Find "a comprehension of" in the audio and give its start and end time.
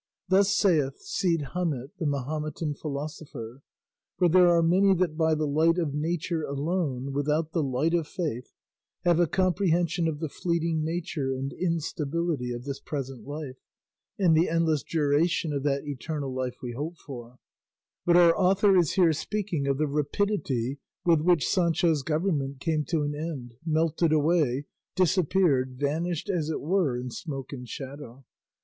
9.19-10.19